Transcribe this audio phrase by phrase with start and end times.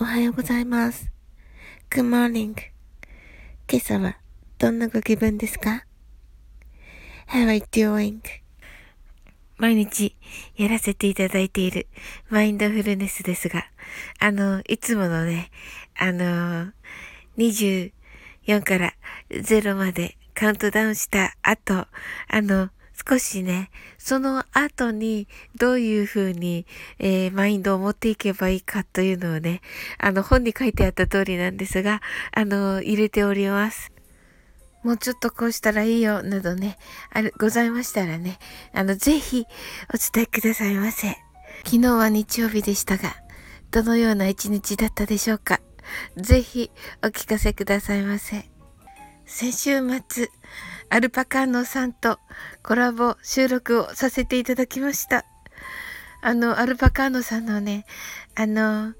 [0.00, 1.10] おはようございます。
[1.90, 2.54] Good morning.
[3.68, 4.16] 今朝は
[4.56, 5.86] どんなご気分ですか
[7.26, 8.20] ?How are you doing?
[9.56, 10.14] 毎日
[10.56, 11.88] やらせていただいている
[12.30, 13.64] マインドフルネスですが、
[14.20, 15.50] あの、いつものね、
[15.98, 16.72] あの、
[17.36, 17.90] 24
[18.64, 18.94] から
[19.30, 21.88] 0までカウントダウンした後、
[22.28, 22.70] あの、
[23.06, 26.66] 少しね、その後にどういうふうに、
[26.98, 29.60] えー、マインドを持っていけばいいかというのをね、
[29.98, 32.00] あの本に書いてあった通りなんですが、
[32.32, 33.92] あの、入れております。
[34.82, 36.76] もうちょっとこうしたらいいよ、などね、
[37.12, 38.38] ある、ございましたらね、
[38.72, 39.46] あの、ぜひ
[39.92, 41.16] お伝えくださいませ。
[41.64, 43.14] 昨日は日曜日でしたが、
[43.70, 45.60] どのような一日だったでしょうか。
[46.16, 46.70] ぜひ
[47.02, 48.57] お聞かせくださいませ。
[49.30, 50.30] 先週末、
[50.88, 52.18] アルパカーノさんと
[52.62, 55.26] コラボ収録をさせていただきました。
[56.22, 57.84] あの、アルパカーノさんのね、
[58.34, 58.94] あの、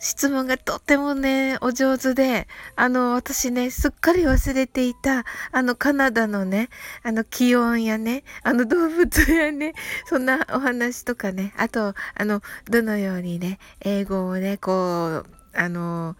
[0.00, 6.68] 質問がとってもね、お上手で、あの、私ね、すっかり忘れていた、あの、カナダのね、
[7.04, 9.74] あの、気温やね、あの、動物やね、
[10.06, 16.16] そんなお話とかね、あと、あの、どのようにね、英語をね、こう、あの、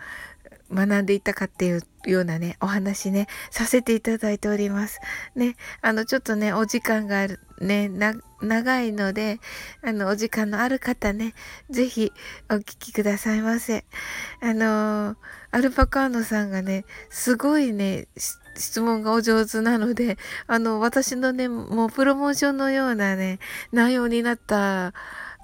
[0.73, 5.01] 学んでいたかっていうようなね、お話ね、させていただいております。
[5.37, 9.39] ね、あの、ちょっとね、お時間がある、ね、な、長いので、
[9.85, 11.35] あの、お時間のある方ね、
[11.71, 12.13] ぜひ
[12.51, 13.85] お聞きくださいませ。
[14.41, 15.17] あの、
[15.51, 18.09] アルパカーノさんがね、すごいね、
[18.57, 23.39] 質問がお上手なので、あの、私のね、もうプロモーションのようなね、
[23.73, 24.93] 内容になった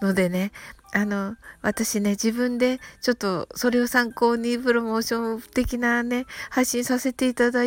[0.00, 0.52] のでね、
[0.92, 7.64] あの、私ね、自分でちょっとそれを参考にプロモーション的なね、配信させていただ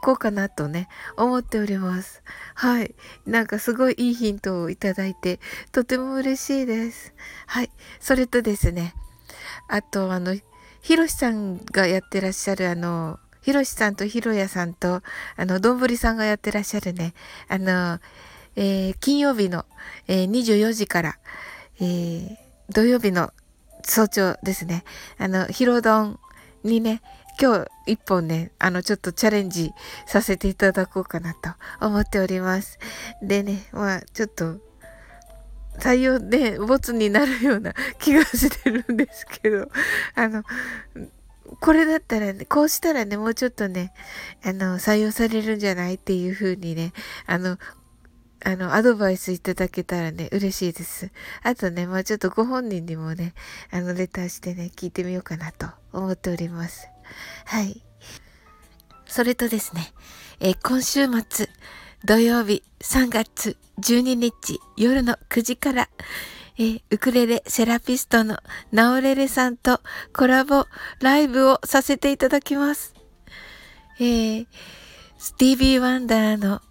[0.00, 2.22] こうかなとね、思っております。
[2.54, 2.94] はい。
[3.26, 5.40] なんかすごいいいヒントをいただいて、
[5.72, 7.14] とても嬉しいです。
[7.46, 7.70] はい。
[8.00, 8.94] それとですね、
[9.68, 10.36] あと、あの、
[10.80, 15.02] ひろしさんがやってらっしゃるあの、ひろしさんとひろやさんと、
[15.36, 17.14] あの、どんぶりさんがやってらっしゃるね、
[17.48, 17.98] あの、
[18.56, 19.64] えー、金曜日の、
[20.06, 21.18] えー、24時から、
[21.80, 22.36] えー、
[22.72, 23.32] 土曜日の
[23.84, 24.84] 早朝ですね。
[25.18, 26.18] あの、ヒロド
[26.64, 27.02] にね、
[27.40, 29.72] 今日一本ね、あの、ちょっとチャレンジ
[30.06, 31.50] させていただこうかなと
[31.86, 32.78] 思っております。
[33.22, 34.58] でね、まあ、ちょっと、
[35.78, 39.70] 採用で、ボツになるような気がしてるんですけど、
[40.16, 40.42] あの、
[41.60, 43.92] これだったらね、こうしたらね、もうちょっとね、
[44.44, 46.92] あの、採用されるんじゃないっていう風にね、
[47.26, 47.58] あの、
[48.48, 51.10] あの、アドバイスいただけたらね、嬉しいです。
[51.42, 53.34] あとね、まあちょっとご本人にもね、
[53.70, 56.88] あの、レターしてね、聞いてみようかなと思っております。
[57.44, 57.82] はい。
[59.04, 59.92] それとですね、
[60.40, 61.50] えー、今週末、
[62.06, 65.90] 土曜日3月12日夜の9時から、
[66.56, 68.38] えー、ウクレレセラピストの
[68.72, 69.82] ナオレレさんと
[70.16, 70.64] コラボ
[71.02, 72.94] ライブをさせていただきます。
[74.00, 74.46] えー、
[75.18, 76.62] スティービー・ワンダーの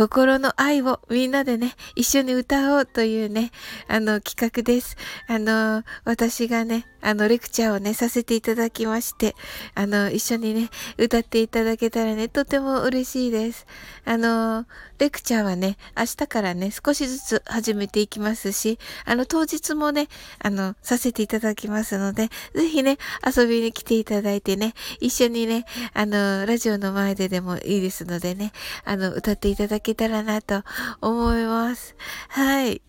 [0.00, 3.50] 心の愛をみんなでね、一緒に歌おうというね、
[3.86, 4.96] あの企画です。
[5.28, 9.34] あの、私がね、あの、レクチャーをね、させていただきまして、
[9.74, 13.66] あの、一緒にね、歌っていただけたらね、とても嬉しいです。
[14.04, 14.66] あの、
[14.98, 20.08] レクチャーはね、明日からね、少しずつ始めていきますし、あの、当日もね、
[20.40, 28.52] あの、させていただきますので、ぜひね、遊びに来ていただいてね、一緒にね、あの、ラジオの前ででもいいですのでね、
[28.84, 30.62] あの、歌っていただけけたらなと
[31.00, 31.94] 思います。
[32.28, 32.82] はい。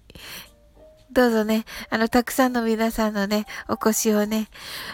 [1.11, 4.47] どうぞね、あの、たくさんの皆さんのね、お越しをね、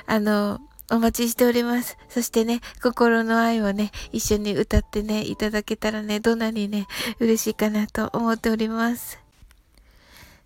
[0.08, 0.60] あの、
[0.90, 1.98] お待ちしております。
[2.10, 6.88] そしてね、心の愛をね、一緒に歌ってね、いただけたらね、どんなにね、
[7.20, 9.20] 嬉しいかなと思っております。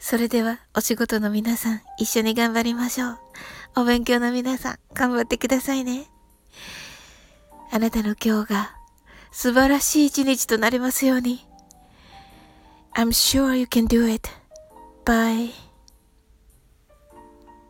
[0.01, 3.19] それでは、お仕事の皆さん、一緒に頑張りましょう。
[3.77, 6.07] お勉強の皆さん、頑張ってくださいね。
[7.71, 8.75] あなたの今日が、
[9.31, 11.50] 素晴らしい一日となりますように。
[12.95, 14.29] I'm sure you can do it.
[15.05, 15.51] Bye.